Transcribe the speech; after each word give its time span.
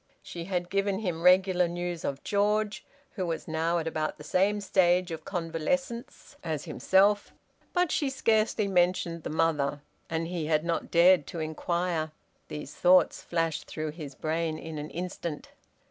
She 0.23 0.45
had 0.45 0.71
given 0.71 0.97
him 0.97 1.21
regular 1.21 1.67
news 1.67 2.03
of 2.03 2.23
George, 2.23 2.83
who 3.11 3.23
was 3.27 3.47
now 3.47 3.77
at 3.77 3.85
about 3.85 4.17
the 4.17 4.23
same 4.23 4.59
stage 4.59 5.11
of 5.11 5.25
convalescence 5.25 6.35
as 6.43 6.65
himself, 6.65 7.31
but 7.71 7.91
she 7.91 8.09
scarcely 8.09 8.67
mentioned 8.67 9.21
the 9.21 9.29
mother, 9.29 9.81
and 10.09 10.25
he 10.25 10.47
had 10.47 10.65
not 10.65 10.89
dared 10.89 11.27
to 11.27 11.39
inquire. 11.39 12.09
These 12.47 12.73
thoughts 12.73 13.21
flashed 13.21 13.67
through 13.67 13.91
his 13.91 14.15
brain 14.15 14.57
in 14.57 14.79
an 14.79 14.89
instant. 14.89 15.49